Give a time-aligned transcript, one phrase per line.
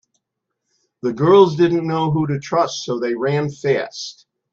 [1.03, 4.25] The girls didn’t know who to trust so they ran fast.